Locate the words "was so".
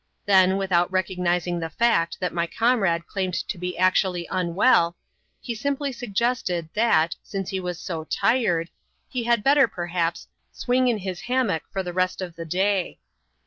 7.59-8.05